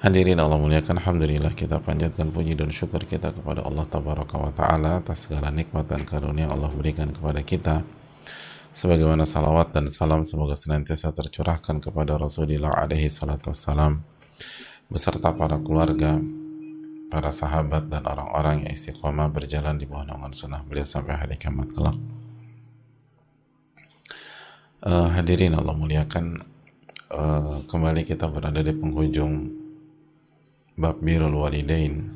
[0.00, 5.04] Hadirin Allah muliakan Alhamdulillah kita panjatkan puji dan syukur kita kepada Allah Tabaraka wa Ta'ala
[5.04, 7.84] atas segala nikmat dan karunia Allah berikan kepada kita.
[8.72, 14.00] Sebagaimana salawat dan salam semoga senantiasa tercurahkan kepada Rasulullah alaihi salatu wassalam.
[14.88, 16.16] Beserta para keluarga
[17.12, 21.76] para sahabat dan orang-orang yang istiqomah berjalan di bawah naungan sunnah beliau sampai hari kiamat
[21.76, 22.00] kelak.
[24.80, 26.40] Uh, hadirin Allah muliakan
[27.12, 29.59] uh, kembali kita berada di penghujung
[30.80, 32.08] bab birrul walidain.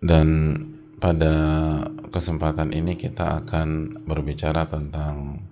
[0.00, 0.28] Dan
[0.96, 1.34] pada
[2.08, 5.44] kesempatan ini kita akan berbicara tentang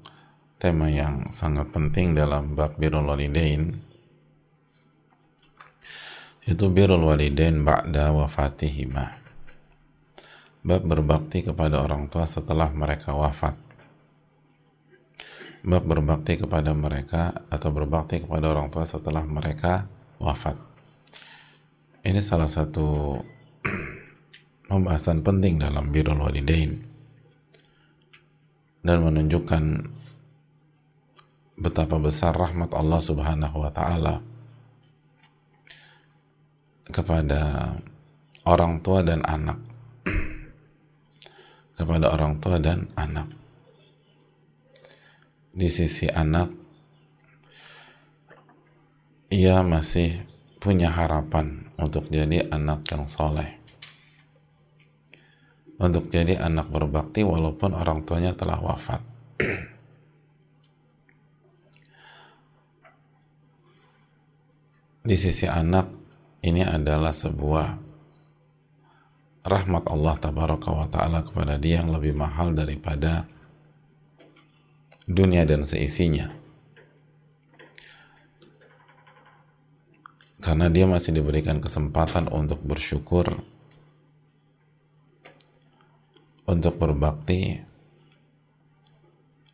[0.57, 3.77] tema yang sangat penting dalam bab birrul walidain.
[6.49, 9.21] Itu birrul walidain ba'da wafatihima.
[10.65, 13.70] Bab berbakti kepada orang tua setelah mereka wafat
[15.65, 19.85] berbakti kepada mereka atau berbakti kepada orang tua setelah mereka
[20.17, 20.57] wafat.
[22.01, 23.21] Ini salah satu
[24.73, 26.81] pembahasan penting dalam birrul walidain
[28.81, 29.65] dan menunjukkan
[31.61, 34.25] betapa besar rahmat Allah Subhanahu wa taala
[36.89, 37.77] kepada
[38.49, 39.61] orang tua dan anak
[41.77, 43.40] kepada orang tua dan anak
[45.51, 46.61] di sisi anak
[49.31, 50.27] ia masih
[50.59, 53.59] punya harapan untuk jadi anak yang soleh.
[55.81, 59.01] Untuk jadi anak berbakti walaupun orang tuanya telah wafat.
[65.01, 65.89] Di sisi anak
[66.45, 67.81] ini adalah sebuah
[69.41, 73.25] rahmat Allah tabaraka wa ta'ala kepada dia yang lebih mahal daripada
[75.11, 76.31] dunia dan seisinya.
[80.41, 83.29] Karena dia masih diberikan kesempatan untuk bersyukur,
[86.49, 87.61] untuk berbakti,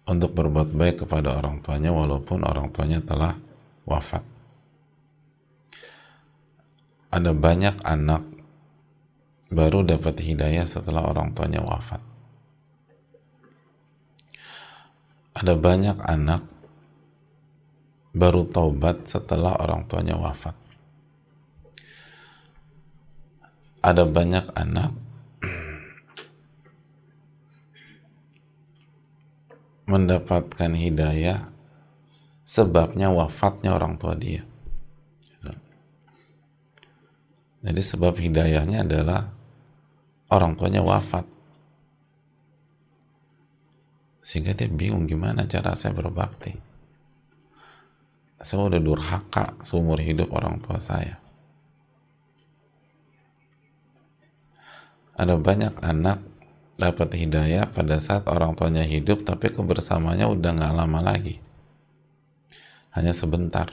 [0.06, 3.34] untuk berbuat baik kepada orang tuanya walaupun orang tuanya telah
[3.82, 4.22] wafat.
[7.10, 8.22] Ada banyak anak
[9.50, 12.15] baru dapat hidayah setelah orang tuanya wafat
[15.36, 16.48] ada banyak anak
[18.16, 20.56] baru taubat setelah orang tuanya wafat.
[23.84, 24.96] Ada banyak anak
[29.92, 31.52] mendapatkan hidayah
[32.48, 34.40] sebabnya wafatnya orang tua dia.
[37.60, 39.28] Jadi sebab hidayahnya adalah
[40.32, 41.35] orang tuanya wafat
[44.26, 46.50] sehingga dia bingung gimana cara saya berbakti.
[48.42, 51.22] Saya udah durhaka seumur hidup orang tua saya.
[55.14, 56.26] Ada banyak anak
[56.74, 61.38] dapat hidayah pada saat orang tuanya hidup tapi kebersamanya udah nggak lama lagi.
[62.98, 63.70] Hanya sebentar.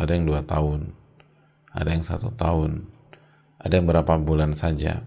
[0.00, 0.88] Ada yang dua tahun.
[1.68, 2.88] Ada yang satu tahun.
[3.60, 5.04] Ada yang berapa bulan saja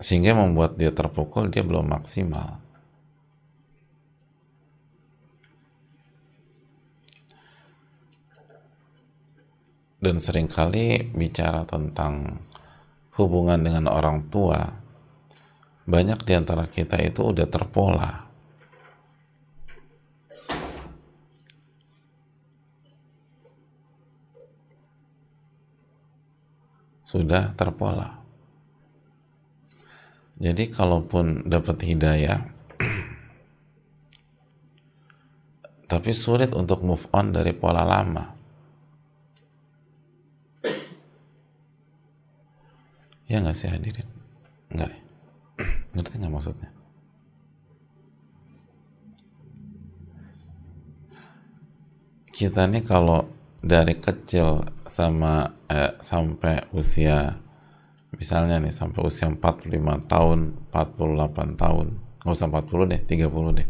[0.00, 2.56] sehingga membuat dia terpukul dia belum maksimal.
[10.00, 12.40] Dan sering kali bicara tentang
[13.20, 14.80] hubungan dengan orang tua
[15.84, 18.24] banyak di antara kita itu udah terpola.
[27.04, 28.19] Sudah terpola
[30.40, 32.48] jadi kalaupun dapat hidayah
[35.90, 38.30] tapi sulit untuk move on dari pola lama.
[43.26, 44.06] Ya nggak sih hadirin?
[44.70, 44.90] Nggak.
[45.98, 46.70] Ngerti nggak maksudnya?
[52.30, 53.26] Kita nih kalau
[53.58, 57.34] dari kecil sama eh, sampai usia
[58.20, 59.72] misalnya nih sampai usia 45
[60.04, 60.38] tahun
[60.68, 61.86] 48 tahun.
[62.20, 63.68] Nggak usah 40 deh 30 deh.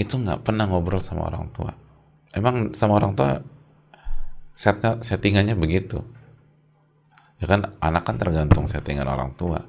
[0.00, 1.76] Itu nggak pernah ngobrol sama orang tua.
[2.32, 3.44] Emang sama orang tua
[4.56, 6.00] setnya settingannya begitu.
[7.38, 9.60] Ya kan anak kan tergantung settingan orang tua.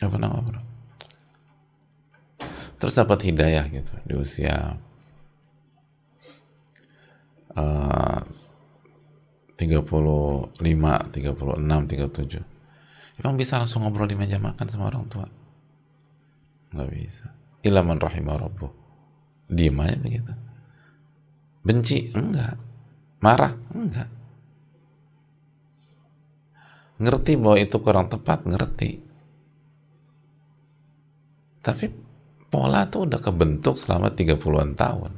[0.00, 0.66] Apa nama bro
[2.76, 4.76] terus dapat hidayah gitu di usia
[7.56, 8.20] uh,
[9.56, 12.56] 35, 36, 37
[13.20, 15.26] emang bisa langsung ngobrol di meja makan sama orang tua?
[16.76, 17.26] Nggak bisa.
[17.64, 18.72] Ilaman rahimah rabbuh.
[19.48, 20.32] Diem aja begitu.
[21.64, 22.12] Benci?
[22.12, 22.60] Enggak.
[23.24, 23.54] Marah?
[23.72, 24.08] Enggak.
[26.96, 28.44] Ngerti bahwa itu kurang tepat?
[28.44, 28.90] Ngerti.
[31.60, 31.86] Tapi
[32.46, 35.12] pola tuh udah kebentuk selama 30-an tahun.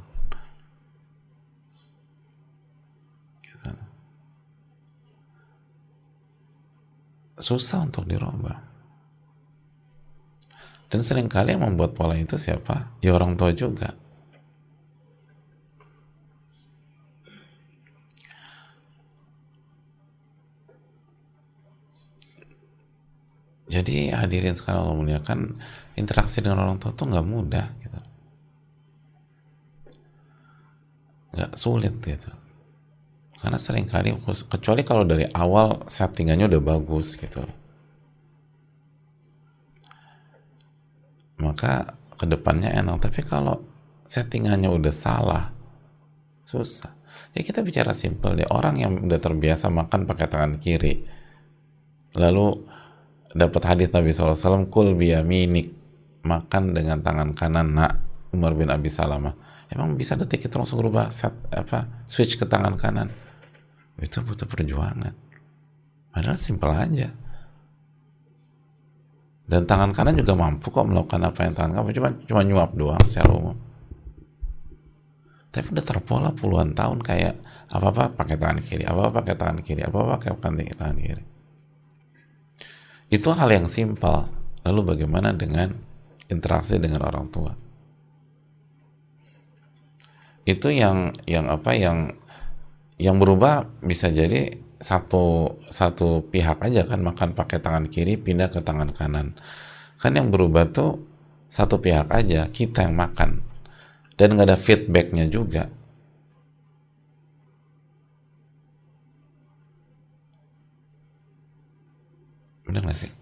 [7.38, 8.66] Susah untuk dirubah.
[10.88, 12.96] Dan sering kali yang membuat pola itu siapa?
[13.04, 13.92] Ya orang tua juga.
[23.68, 25.60] Jadi hadirin sekarang Allah muliakan
[25.98, 27.98] interaksi dengan orang tua tuh nggak mudah gitu
[31.34, 32.30] nggak sulit gitu
[33.38, 34.10] karena sering kali
[34.50, 37.38] kecuali kalau dari awal settingannya udah bagus gitu.
[41.38, 42.98] Maka ke depannya enak.
[42.98, 43.62] Tapi kalau
[44.10, 45.54] settingannya udah salah
[46.42, 46.98] susah.
[47.30, 48.48] Ya kita bicara simpel deh.
[48.50, 51.06] Orang yang udah terbiasa makan pakai tangan kiri
[52.16, 52.66] lalu
[53.36, 55.70] dapat hadis Nabi SAW kul biyaminik
[56.24, 58.02] makan dengan tangan kanan nak
[58.34, 59.36] Umar bin Abi Salamah.
[59.70, 63.27] Emang bisa detik itu langsung berubah set apa switch ke tangan kanan
[63.98, 65.14] itu butuh perjuangan.
[66.14, 67.08] Padahal simpel aja.
[69.48, 73.02] Dan tangan kanan juga mampu kok melakukan apa yang tangan kanan cuma cuma nyuap doang
[73.08, 73.56] secara umum.
[75.48, 77.34] Tapi udah terpola puluhan tahun kayak
[77.72, 81.24] apa apa pakai tangan kiri apa apa pakai tangan kiri apa apa pakai tangan kiri.
[83.08, 84.28] Itu hal yang simpel.
[84.68, 85.72] Lalu bagaimana dengan
[86.28, 87.56] interaksi dengan orang tua?
[90.44, 92.12] Itu yang yang apa yang
[92.98, 98.62] yang berubah bisa jadi satu satu pihak aja kan makan pakai tangan kiri pindah ke
[98.62, 99.38] tangan kanan.
[99.98, 101.02] Kan yang berubah tuh
[101.50, 103.42] satu pihak aja kita yang makan.
[104.18, 105.70] Dan nggak ada feedbacknya juga.
[112.66, 113.12] Benar nggak sih?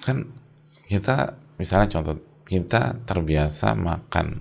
[0.00, 0.32] Kan
[0.88, 4.40] kita misalnya contoh kita terbiasa makan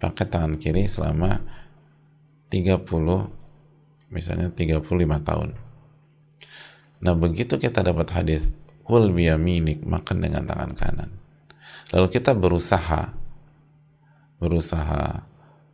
[0.00, 1.61] pakai tangan kiri selama
[2.52, 2.84] 30
[4.12, 4.84] misalnya 35
[5.24, 5.56] tahun.
[7.00, 8.44] Nah begitu kita dapat hadis
[8.84, 11.10] kul biyaminik makan dengan tangan kanan.
[11.96, 13.16] Lalu kita berusaha
[14.36, 15.24] berusaha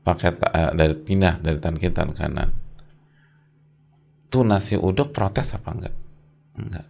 [0.06, 2.48] pakai uh, dari pindah dari tangan kiri tangan kanan.
[4.30, 5.96] Tuh nasi uduk protes apa enggak?
[6.54, 6.86] Enggak.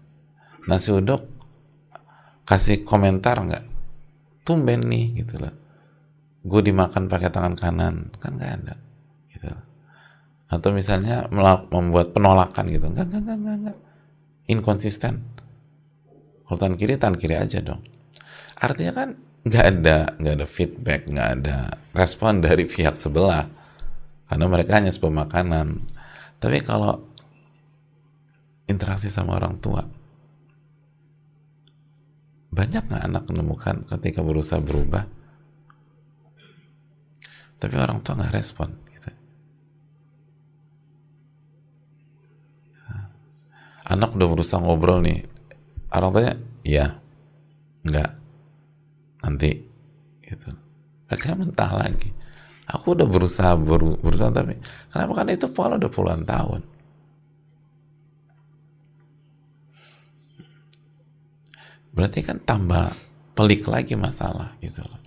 [0.68, 1.24] Nasi uduk
[2.44, 3.64] kasih komentar nggak
[4.44, 5.52] tumben nih gitu loh
[6.48, 7.94] gue dimakan pakai tangan kanan.
[8.18, 8.74] Kan nggak ada.
[10.48, 11.28] Atau misalnya
[11.68, 12.88] membuat penolakan gitu.
[12.88, 13.78] Nggak nggak nggak nggak
[14.48, 15.20] inkonsisten.
[16.48, 17.84] Kalau tangan kiri tangan kiri aja dong.
[18.56, 19.08] Artinya kan
[19.44, 21.56] nggak ada nggak ada feedback nggak ada
[21.92, 23.44] respon dari pihak sebelah.
[24.28, 25.80] Karena mereka hanya sebuah makanan.
[26.40, 26.96] Tapi kalau
[28.68, 29.80] interaksi sama orang tua
[32.48, 35.04] banyak nggak anak menemukan ketika berusaha berubah?
[37.58, 39.10] Tapi orang tua nggak respon gitu.
[43.88, 45.24] Anak udah berusaha ngobrol nih.
[45.88, 46.86] Orang tuanya iya.
[47.82, 48.10] Nggak
[49.24, 49.50] nanti.
[50.20, 50.48] Gitu.
[51.08, 52.12] Akhirnya mentah lagi.
[52.68, 54.60] Aku udah berusaha ber berusaha tapi
[54.92, 55.12] kenapa?
[55.16, 56.60] Kan itu pola udah puluhan tahun.
[61.96, 62.92] Berarti kan tambah
[63.32, 65.00] pelik lagi masalah gitu loh.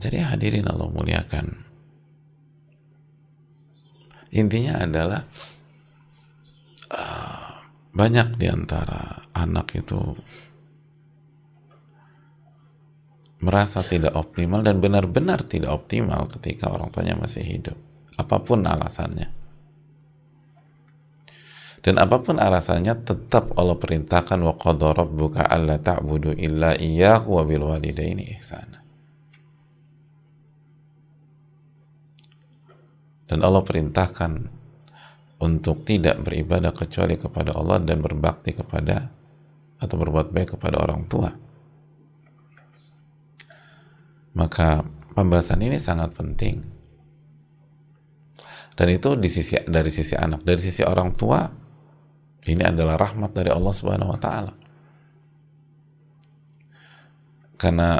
[0.00, 1.65] Jadi hadirin Allah muliakan.
[4.34, 5.22] Intinya adalah
[6.90, 7.62] uh,
[7.94, 9.98] banyak di antara anak itu
[13.40, 17.76] merasa tidak optimal dan benar-benar tidak optimal ketika orang tuanya masih hidup.
[18.16, 19.28] Apa pun alasannya.
[21.84, 27.42] Dan apa pun alasannya tetap Allah perintahkan wa qadha rabbuka alla ta'budu illa iyyahu wa
[27.46, 28.85] bil walidaini ihsana.
[33.26, 34.32] Dan Allah perintahkan
[35.42, 39.10] untuk tidak beribadah kecuali kepada Allah dan berbakti kepada
[39.76, 41.28] atau berbuat baik kepada orang tua.
[44.36, 46.60] Maka pembahasan ini sangat penting.
[48.76, 51.48] Dan itu di sisi dari sisi anak, dari sisi orang tua
[52.46, 54.52] ini adalah rahmat dari Allah Subhanahu wa taala.
[57.56, 57.96] Karena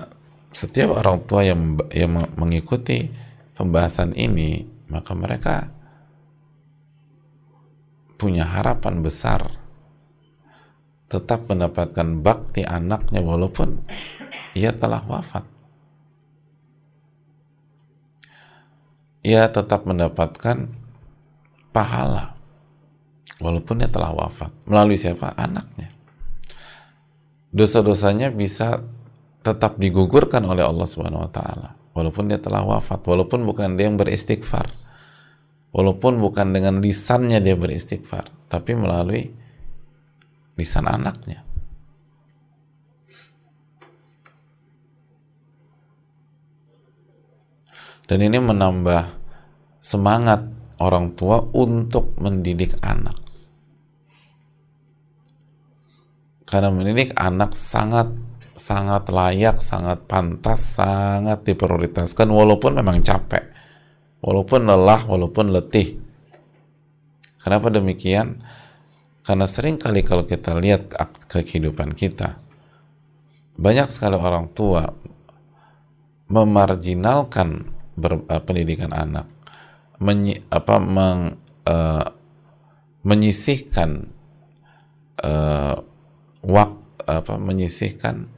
[0.53, 3.09] setiap orang tua yang yang mengikuti
[3.57, 5.71] pembahasan ini, maka mereka
[8.17, 9.47] punya harapan besar
[11.07, 13.85] tetap mendapatkan bakti anaknya walaupun
[14.59, 15.57] ia telah wafat.
[19.27, 20.71] ia tetap mendapatkan
[21.75, 22.39] pahala
[23.43, 24.55] walaupun dia telah wafat.
[24.71, 25.35] Melalui siapa?
[25.35, 25.91] Anaknya.
[27.51, 28.87] Dosa-dosanya bisa
[29.43, 33.97] tetap digugurkan oleh Allah Subhanahu wa taala walaupun dia telah wafat walaupun bukan dia yang
[33.97, 34.69] beristighfar
[35.73, 39.33] walaupun bukan dengan lisannya dia beristighfar tapi melalui
[40.57, 41.45] lisan anaknya.
[48.07, 49.03] Dan ini menambah
[49.83, 50.47] semangat
[50.79, 53.19] orang tua untuk mendidik anak.
[56.47, 58.15] Karena mendidik anak sangat
[58.57, 63.53] sangat layak, sangat pantas, sangat diprioritaskan walaupun memang capek
[64.25, 66.01] walaupun lelah, walaupun letih
[67.45, 68.41] kenapa demikian?
[69.27, 70.89] karena sering kali kalau kita lihat
[71.27, 72.39] ke kehidupan kita
[73.59, 74.87] banyak sekali orang tua
[76.31, 79.27] memarjinalkan ber, uh, pendidikan anak
[79.99, 82.07] menyi, apa meng, uh,
[83.07, 84.13] menyisihkan
[85.25, 85.77] uh,
[86.45, 86.71] wak,
[87.07, 88.29] apa menyisihkan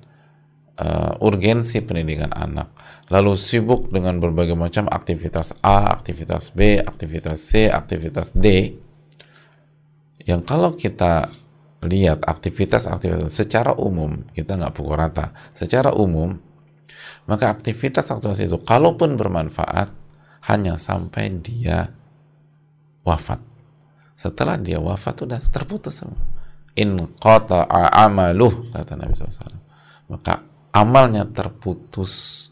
[0.80, 2.72] uh, urgensi pendidikan anak
[3.08, 8.76] lalu sibuk dengan berbagai macam aktivitas A, aktivitas B, aktivitas C, aktivitas D
[10.28, 11.30] yang kalau kita
[11.78, 16.34] lihat aktivitas-aktivitas secara umum kita nggak pukul rata secara umum
[17.28, 19.92] maka aktivitas-aktivitas itu kalaupun bermanfaat
[20.48, 21.92] hanya sampai dia
[23.04, 23.40] wafat.
[24.16, 26.18] Setelah dia wafat sudah terputus semua.
[26.78, 29.60] In qata'a amaluh kata Nabi SAW.
[30.08, 30.40] Maka
[30.72, 32.48] amalnya terputus.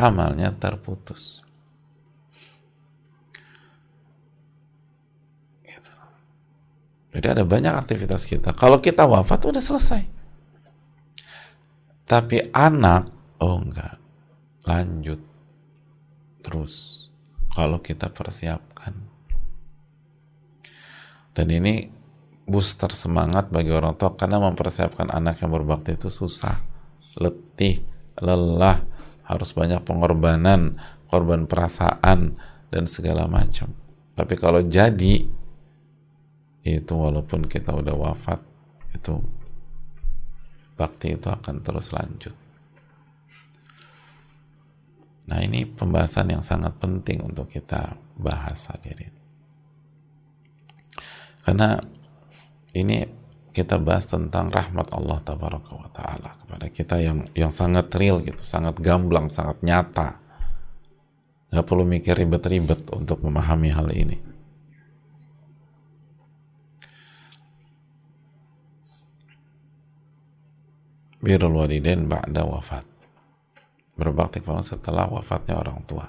[0.00, 1.44] Amalnya terputus.
[7.10, 8.54] Jadi ada banyak aktivitas kita.
[8.54, 10.02] Kalau kita wafat udah selesai.
[12.06, 13.10] Tapi anak,
[13.42, 13.98] oh enggak,
[14.66, 15.20] lanjut
[16.42, 17.06] terus.
[17.50, 18.94] Kalau kita persiapkan.
[21.34, 21.99] Dan ini
[22.50, 26.58] booster semangat bagi orang tua karena mempersiapkan anak yang berbakti itu susah,
[27.22, 27.86] letih,
[28.18, 28.82] lelah,
[29.22, 30.74] harus banyak pengorbanan,
[31.06, 32.34] korban perasaan
[32.74, 33.70] dan segala macam.
[34.18, 35.30] Tapi kalau jadi
[36.60, 38.40] itu walaupun kita udah wafat
[38.92, 39.16] itu
[40.76, 42.36] bakti itu akan terus lanjut
[45.24, 49.14] nah ini pembahasan yang sangat penting untuk kita bahas hadirin
[51.46, 51.80] karena
[52.76, 53.06] ini
[53.50, 58.46] kita bahas tentang rahmat Allah tabaraka wa taala kepada kita yang yang sangat real gitu,
[58.46, 60.22] sangat gamblang, sangat nyata.
[61.50, 64.30] Gak perlu mikir ribet-ribet untuk memahami hal ini.
[71.20, 72.88] birrul walidain ba'da wafat
[74.00, 76.08] berbakti kepada setelah wafatnya orang tua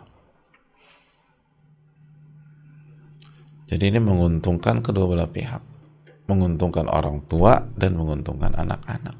[3.67, 5.70] jadi ini menguntungkan kedua belah pihak
[6.31, 9.19] menguntungkan orang tua dan menguntungkan anak-anak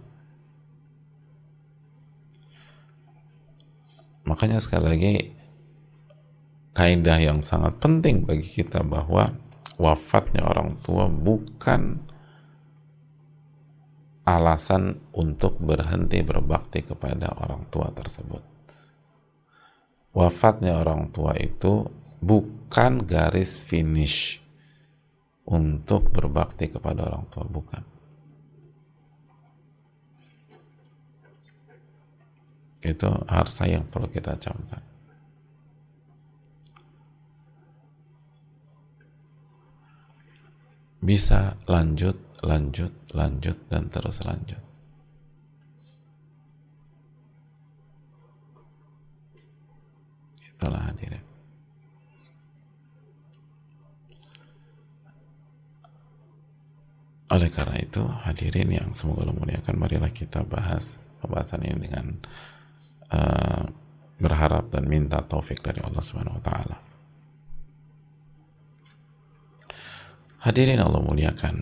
[4.24, 5.13] makanya sekali lagi
[6.72, 9.36] kaidah yang sangat penting bagi kita bahwa
[9.75, 12.00] wafatnya orang tua bukan
[14.25, 18.44] alasan untuk berhenti berbakti kepada orang tua tersebut.
[20.12, 21.88] Wafatnya orang tua itu
[22.22, 24.40] bukan garis finish
[25.48, 27.83] untuk berbakti kepada orang tua, bukan.
[32.81, 34.81] Itu harusnya yang perlu kita camkan.
[41.01, 44.62] Bisa lanjut lanjut, lanjut, dan terus lanjut.
[50.41, 51.31] Itulah hadirin.
[57.32, 62.20] Oleh karena itu, hadirin yang semoga Allah muliakan, marilah kita bahas pembahasan ini dengan
[63.08, 63.72] uh,
[64.20, 66.78] berharap dan minta taufik dari Allah Subhanahu wa taala.
[70.44, 71.56] Hadirin Allah muliakan.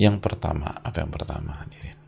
[0.00, 1.99] Yang pertama, apa yang pertama hadirin?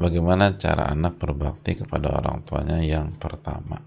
[0.00, 3.78] Bagaimana cara anak berbakti kepada orang tuanya yang pertama?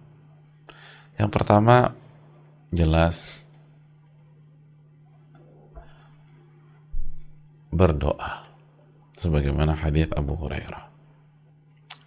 [1.18, 1.96] Yang pertama
[2.70, 3.40] jelas
[7.74, 8.48] berdoa
[9.18, 10.86] sebagaimana hadis Abu Hurairah.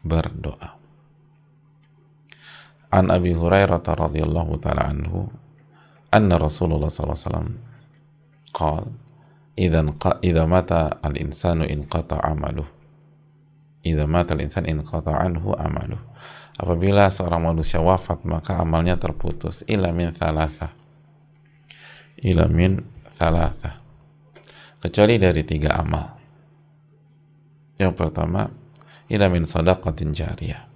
[0.05, 0.69] Berdoa.
[2.89, 5.29] An Abi Hurairah radhiyallahu taala anhu
[6.09, 7.51] anna Rasulullah sallallahu alaihi wasallam
[8.57, 8.89] qala
[9.59, 9.81] idza
[10.25, 12.78] idza mata al-insanu inqata 'amaluhu
[13.83, 16.01] idza inqata anhu amaluh.
[16.59, 19.63] Apabila seorang manusia wafat maka amalnya terputus.
[19.71, 20.75] Ila min thalatha.
[22.19, 22.83] Ila min
[23.15, 23.79] thalatha.
[24.83, 26.19] Kecuali dari tiga amal.
[27.79, 28.51] Yang pertama
[29.07, 30.67] ila min sadaqatin jariyah.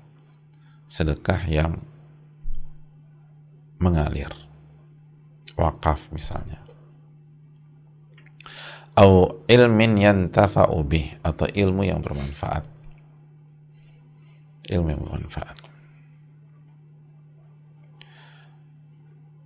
[0.86, 1.82] Sedekah yang
[3.82, 4.30] mengalir.
[5.58, 6.62] Wakaf misalnya.
[8.94, 12.71] Atau ilmin yantafa'u bih atau ilmu yang bermanfaat
[14.72, 15.56] ilmu yang bermanfaat.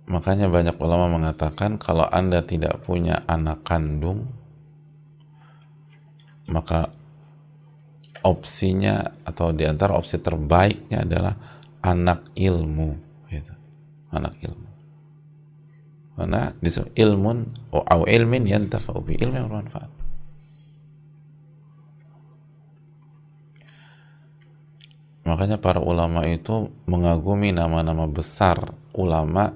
[0.07, 4.31] Makanya banyak ulama mengatakan kalau anda tidak punya anak kandung
[6.47, 6.87] maka
[8.23, 11.35] opsinya atau di antara opsi terbaiknya adalah
[11.83, 12.95] anak ilmu
[13.27, 13.51] gitu.
[14.15, 14.69] anak ilmu.
[16.15, 18.63] Mana disebut ilmun atau ilmin yang
[19.19, 19.96] ilmu yang bermanfaat
[25.27, 29.51] makanya para ulama itu mengagumi nama-nama besar ulama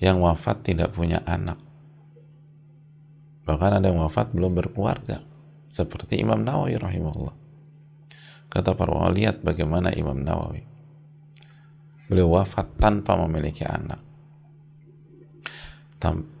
[0.00, 1.60] yang wafat tidak punya anak.
[3.44, 5.20] Bahkan ada yang wafat belum berkeluarga.
[5.68, 7.36] Seperti Imam Nawawi rahimahullah.
[8.48, 10.64] Kata para ulama lihat bagaimana Imam Nawawi.
[12.08, 14.00] Beliau wafat tanpa memiliki anak.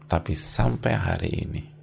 [0.08, 1.77] Tapi sampai hari ini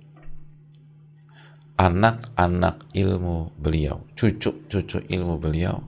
[1.75, 5.79] anak-anak ilmu beliau cucu-cucu ilmu beliau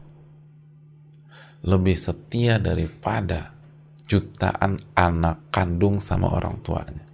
[1.63, 3.55] lebih setia daripada
[4.07, 7.07] jutaan anak kandung sama orang tuanya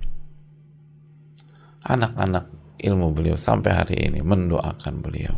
[1.84, 2.48] anak-anak
[2.84, 5.36] ilmu beliau sampai hari ini mendoakan beliau.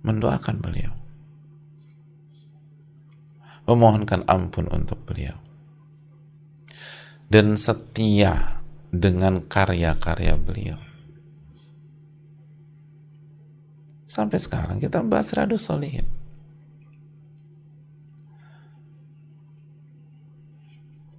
[0.00, 0.92] Mendoakan beliau.
[3.68, 5.36] Memohonkan ampun untuk beliau.
[7.28, 8.57] Dan setia
[8.88, 10.80] dengan karya-karya beliau.
[14.08, 16.08] Sampai sekarang kita bahas Radu Solihin.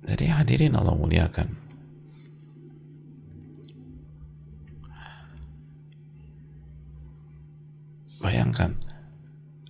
[0.09, 1.53] Jadi hadirin Allah muliakan.
[8.19, 8.73] Bayangkan,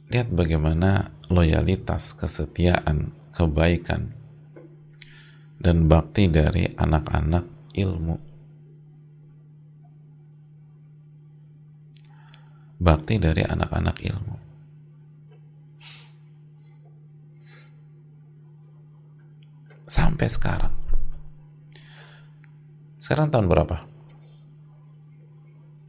[0.07, 4.15] lihat bagaimana loyalitas, kesetiaan, kebaikan,
[5.59, 8.15] dan bakti dari anak-anak ilmu.
[12.79, 14.49] Bakti dari anak-anak ilmu.
[19.89, 20.73] sampai sekarang.
[23.01, 23.81] Sekarang tahun berapa?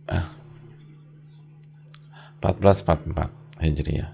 [0.09, 0.27] Ah,
[2.41, 4.11] 1444 Hijriah.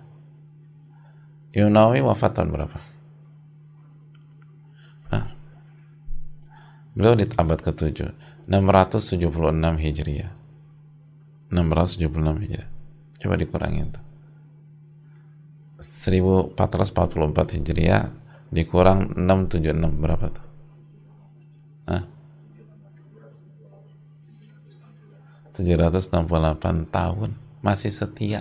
[1.55, 2.77] Yunawi wafat tahun berapa?
[6.97, 8.09] Beliau di abad ke-7
[8.49, 9.29] 676
[9.85, 10.33] Hijriah.
[11.53, 12.71] 676 Hijriah.
[13.21, 14.05] Coba dikurangin tuh.
[15.77, 18.09] 1444 Hijriah
[18.49, 20.47] dikurang 676 berapa tuh?
[21.93, 22.05] Hah?
[25.53, 27.31] 768 tahun.
[27.61, 28.41] Masih setia.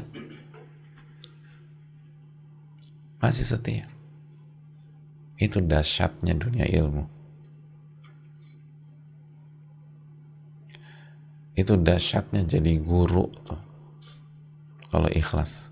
[3.20, 3.90] Masih setia.
[5.36, 7.15] Itu dahsyatnya dunia ilmu
[11.56, 13.60] itu dahsyatnya jadi guru tuh.
[14.92, 15.72] Kalau ikhlas.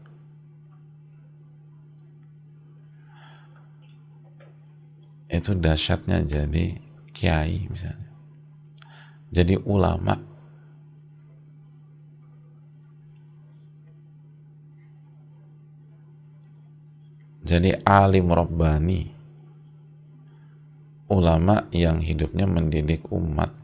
[5.27, 6.79] Itu dahsyatnya jadi
[7.11, 8.07] kiai misalnya.
[9.27, 10.15] Jadi ulama.
[17.43, 19.11] Jadi alim robbani
[21.11, 23.62] ulama yang hidupnya mendidik umat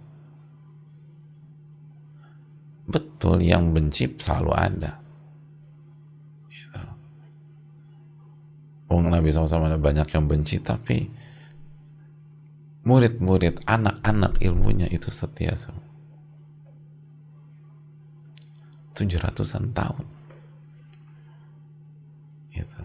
[2.89, 4.97] betul yang benci selalu ada
[6.49, 6.81] gitu.
[8.89, 11.05] Nabi SAW ada banyak yang benci tapi
[12.89, 15.85] murid-murid, anak-anak ilmunya itu setia semua.
[18.97, 20.05] Tujuh ratusan tahun.
[22.49, 22.81] Gitu.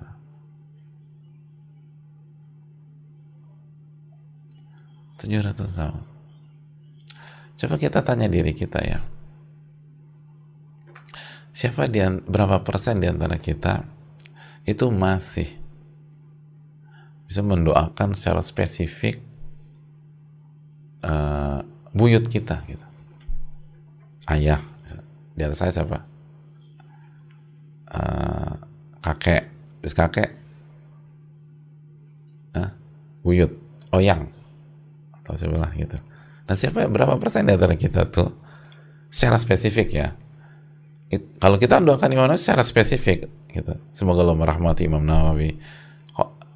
[5.24, 6.04] 700 tahun.
[7.56, 9.00] Coba kita tanya diri kita ya.
[11.54, 13.86] Siapa di berapa persen di antara kita
[14.66, 15.46] itu masih
[17.30, 19.22] bisa mendoakan secara spesifik
[21.06, 21.62] uh,
[21.94, 22.82] buyut kita gitu.
[24.26, 24.58] Ayah,
[25.38, 26.02] di atas saya siapa?
[27.86, 28.58] Uh,
[28.98, 29.46] kakek,
[29.78, 30.30] terus kakek,
[32.58, 32.70] uh,
[33.22, 33.54] buyut,
[33.94, 34.26] oyang,
[35.22, 35.94] atau sebelah gitu.
[36.50, 38.34] Nah siapa berapa persen di antara kita tuh
[39.06, 40.08] secara spesifik ya?
[41.12, 43.74] It, kalau kita doakan Imam Nawawi secara spesifik gitu.
[43.92, 45.56] Semoga Allah merahmati Imam Nawawi.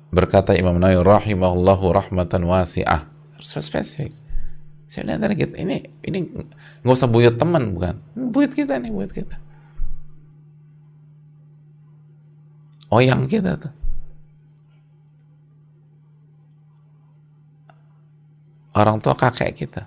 [0.08, 3.12] Berkata Imam Nawawi rahimahullahu rahmatan wasi'ah.
[3.36, 4.16] Harus spesifik.
[4.88, 6.32] Saya tadi kita ini ini
[6.80, 9.36] nggak usah buyut teman bukan, buyut kita nih buyut kita.
[12.88, 13.72] Oyang kita tuh.
[18.72, 19.84] Orang tua kakek kita.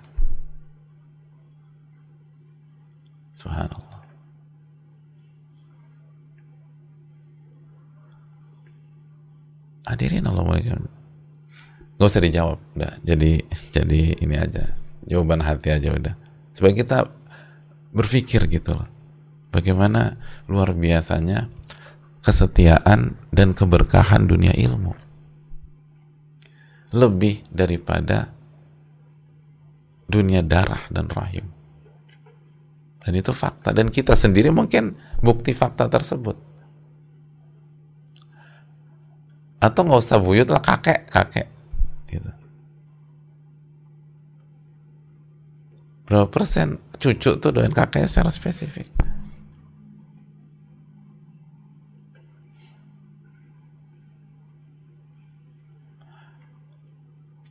[3.34, 3.91] Subhanallah.
[9.82, 10.46] Hadirin Allah
[11.98, 12.92] Gak usah dijawab, udah.
[13.02, 14.74] Jadi jadi ini aja.
[15.06, 16.14] Jawaban hati aja udah.
[16.54, 16.98] Supaya kita
[17.94, 18.90] berpikir gitu loh.
[19.54, 20.16] Bagaimana
[20.50, 21.46] luar biasanya
[22.22, 24.94] kesetiaan dan keberkahan dunia ilmu.
[26.94, 28.30] Lebih daripada
[30.06, 31.46] dunia darah dan rahim.
[33.02, 33.74] Dan itu fakta.
[33.74, 36.51] Dan kita sendiri mungkin bukti fakta tersebut
[39.62, 41.46] atau nggak usah buyut lah kakek kakek.
[42.10, 42.30] Gitu.
[46.10, 48.90] Berapa persen cucu tuh doain kakeknya secara spesifik?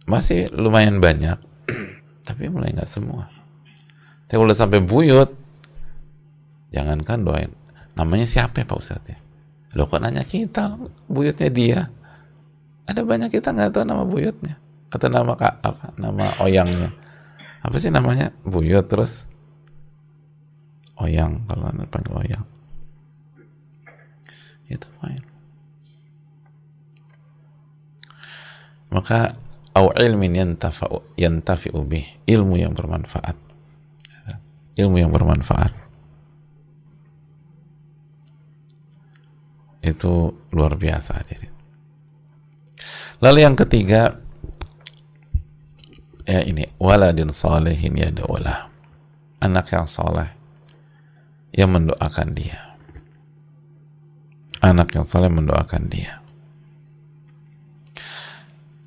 [0.03, 1.39] Masih lumayan banyak
[2.27, 3.31] tapi mulai nggak semua.
[4.27, 5.31] Tapi udah sampai buyut
[6.75, 7.51] jangankan doain.
[7.95, 9.17] Namanya siapa ya Pak Ustadz ya?
[9.79, 10.75] Lo kok nanya kita
[11.07, 11.79] buyutnya dia
[12.91, 14.59] ada banyak kita nggak tahu nama buyutnya.
[14.91, 16.91] Atau nama kak apa nama oyangnya.
[17.63, 18.35] Apa sih namanya?
[18.43, 19.23] Buyut terus?
[20.99, 22.45] Oyang kalau anda panggil oyang.
[24.67, 25.23] Itu main.
[28.91, 29.39] Maka
[29.71, 32.19] au ilmin yantafa'u yantafi'u bih.
[32.27, 33.39] Ilmu yang bermanfaat.
[34.75, 35.71] Ilmu yang bermanfaat.
[39.79, 41.60] Itu luar biasa hadirin
[43.21, 44.17] lalu yang ketiga
[46.25, 48.67] ya ini waladin salihin ya daulah
[49.41, 50.41] anak yang soleh
[51.51, 52.59] yang mendoakan dia.
[54.61, 56.21] Anak yang soleh mendoakan dia.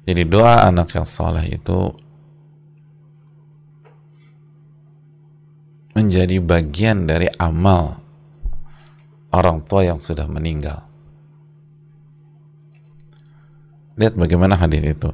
[0.05, 1.93] Jadi doa anak yang soleh itu
[5.97, 7.99] menjadi bagian dari amal
[9.33, 10.85] orang tua yang sudah meninggal.
[13.95, 15.11] Lihat bagaimana hadir itu.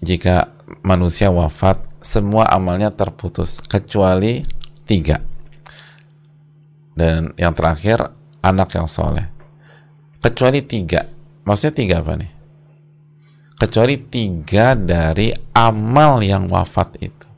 [0.00, 0.50] Jika
[0.82, 4.42] manusia wafat, semua amalnya terputus kecuali
[4.88, 5.20] tiga.
[6.96, 8.10] Dan yang terakhir
[8.42, 9.28] anak yang soleh.
[10.20, 11.06] Kecuali tiga.
[11.46, 12.32] Maksudnya tiga apa nih?
[13.60, 17.28] Kecuali tiga dari amal yang wafat itu.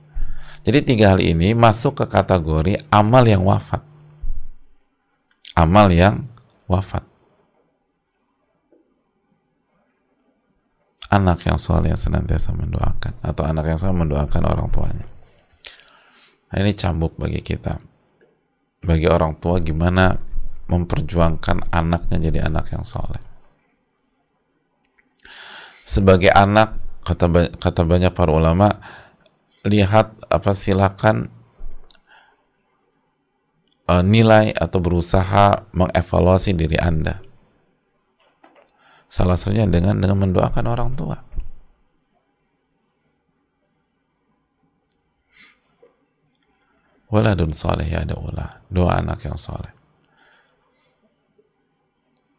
[0.62, 3.82] Jadi tiga hal ini masuk ke kategori amal yang wafat.
[5.58, 6.30] Amal yang
[6.70, 7.11] wafat.
[11.12, 15.06] Anak yang soleh yang senantiasa mendoakan atau anak yang sama mendoakan orang tuanya.
[16.48, 17.76] Nah, ini cambuk bagi kita.
[18.82, 20.16] Bagi orang tua gimana
[20.66, 23.20] memperjuangkan anaknya jadi anak yang soleh.
[25.84, 28.72] Sebagai anak kata kata banyak para ulama
[29.68, 31.28] lihat apa silakan
[33.90, 37.31] uh, nilai atau berusaha mengevaluasi diri Anda
[39.12, 41.20] Salah satunya dengan dengan mendoakan orang tua.
[47.12, 48.64] Waladun soleh ya ulah.
[48.72, 49.68] Doa anak yang soleh.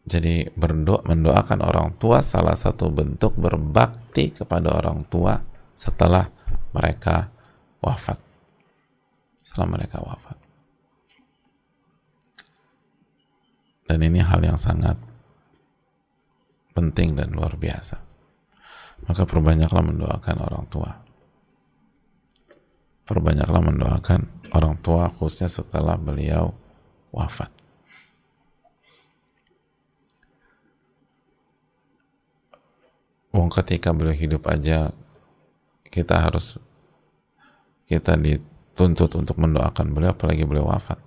[0.10, 5.38] Jadi berdoa, mendoakan orang tua salah satu bentuk berbakti kepada orang tua
[5.78, 6.26] setelah
[6.74, 7.30] mereka
[7.86, 8.18] wafat.
[9.38, 10.42] Setelah mereka wafat.
[13.86, 15.13] Dan ini hal yang sangat
[16.74, 18.02] penting dan luar biasa.
[19.06, 20.92] Maka perbanyaklah mendoakan orang tua.
[23.04, 26.56] Perbanyaklah mendoakan orang tua khususnya setelah beliau
[27.14, 27.52] wafat.
[33.34, 34.94] Wong ketika beliau hidup aja
[35.90, 36.62] kita harus
[37.90, 40.98] kita dituntut untuk mendoakan beliau apalagi beliau wafat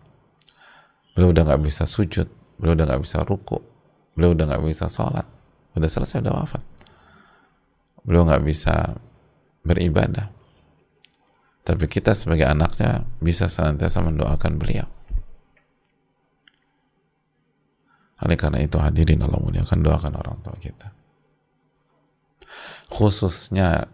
[1.14, 3.59] beliau udah nggak bisa sujud beliau udah nggak bisa ruku
[4.14, 5.26] beliau udah nggak bisa sholat
[5.76, 6.62] udah selesai udah wafat.
[8.02, 8.96] Beliau nggak bisa
[9.66, 10.32] beribadah.
[11.66, 14.86] Tapi kita sebagai anaknya bisa senantiasa mendoakan beliau.
[18.22, 20.88] Oleh karena itu hadirin Allah muliakan doakan orang tua kita.
[22.86, 23.90] Khususnya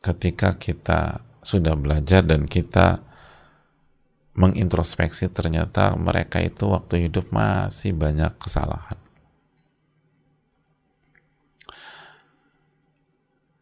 [0.00, 3.02] ketika kita sudah belajar dan kita
[4.38, 8.99] mengintrospeksi ternyata mereka itu waktu hidup masih banyak kesalahan.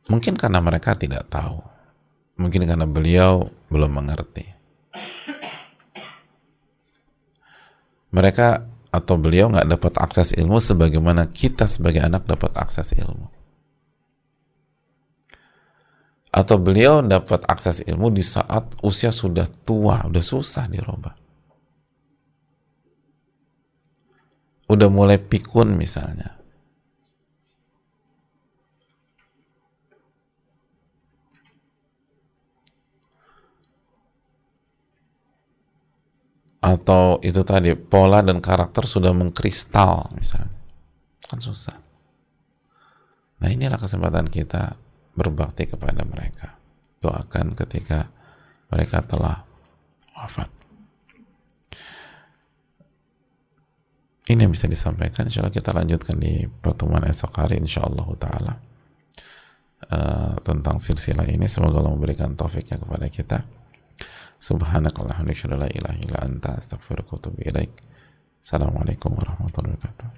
[0.09, 1.61] Mungkin karena mereka tidak tahu.
[2.41, 4.47] Mungkin karena beliau belum mengerti.
[8.09, 13.29] Mereka atau beliau nggak dapat akses ilmu sebagaimana kita sebagai anak dapat akses ilmu
[16.39, 21.19] atau beliau dapat akses ilmu di saat usia sudah tua, udah susah dirubah.
[24.71, 26.38] Udah mulai pikun misalnya.
[36.69, 40.53] Atau itu tadi, pola dan karakter sudah mengkristal misalnya.
[41.25, 41.81] Kan susah.
[43.41, 44.77] Nah inilah kesempatan kita
[45.17, 46.61] berbakti kepada mereka.
[47.01, 48.13] Doakan ketika
[48.69, 49.49] mereka telah
[50.13, 50.51] wafat.
[54.29, 55.25] Ini yang bisa disampaikan.
[55.25, 57.57] Insya Allah kita lanjutkan di pertemuan esok hari.
[57.57, 58.55] Insya Allah Ta'ala.
[59.89, 61.49] Uh, tentang silsilah ini.
[61.49, 63.41] Semoga Allah memberikan taufiknya kepada kita.
[64.39, 66.19] Subhanakallahumma wa la ilaha illa
[69.19, 70.09] warahmatullahi wabarakatuh.